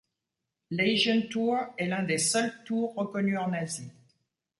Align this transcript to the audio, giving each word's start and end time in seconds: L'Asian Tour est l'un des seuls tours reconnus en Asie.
L'Asian 0.71 1.21
Tour 1.29 1.59
est 1.77 1.85
l'un 1.85 2.01
des 2.01 2.17
seuls 2.17 2.51
tours 2.63 2.95
reconnus 2.95 3.37
en 3.37 3.53
Asie. 3.53 3.91